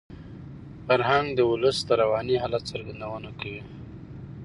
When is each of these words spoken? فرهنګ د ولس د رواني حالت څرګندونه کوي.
فرهنګ 0.85 1.27
د 1.33 1.39
ولس 1.51 1.77
د 1.87 1.89
رواني 2.01 2.35
حالت 2.41 2.63
څرګندونه 2.71 3.29
کوي. 3.39 3.61